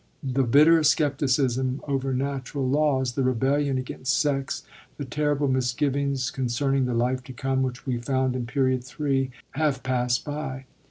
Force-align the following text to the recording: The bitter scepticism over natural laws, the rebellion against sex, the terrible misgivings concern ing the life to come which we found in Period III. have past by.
The 0.23 0.41
bitter 0.41 0.81
scepticism 0.81 1.79
over 1.87 2.11
natural 2.11 2.67
laws, 2.67 3.11
the 3.13 3.21
rebellion 3.21 3.77
against 3.77 4.19
sex, 4.19 4.63
the 4.97 5.05
terrible 5.05 5.47
misgivings 5.47 6.31
concern 6.31 6.73
ing 6.75 6.85
the 6.85 6.95
life 6.95 7.23
to 7.25 7.33
come 7.33 7.61
which 7.61 7.85
we 7.85 7.99
found 7.99 8.35
in 8.35 8.47
Period 8.47 8.83
III. 8.99 9.29
have 9.51 9.83
past 9.83 10.25
by. 10.25 10.65